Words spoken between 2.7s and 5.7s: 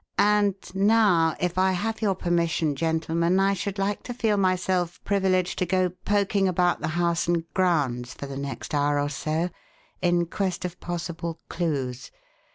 gentlemen, I should like to feel myself privileged to